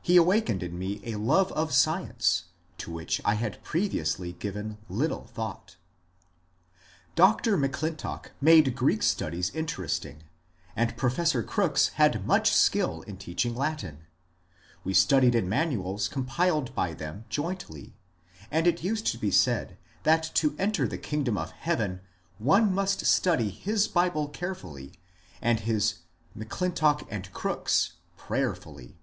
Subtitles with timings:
[0.00, 2.44] He awak ened in me a love of science,
[2.78, 5.76] to which I had previously given little thought.
[7.14, 7.58] Dr.
[7.58, 10.22] M'Clintock made Greek studies interesting,
[10.74, 14.06] and Pro fessor Crooks had much skill in teaching Latin.
[14.82, 17.94] We studied in ManuaLs compiled by them jointly,
[18.50, 22.00] and it used to be said that to enter the kingdom of heaven
[22.38, 24.94] one must study his Bible carefully
[25.42, 25.96] and his"
[26.34, 28.94] M'Clintock and Crooks" prayerfully.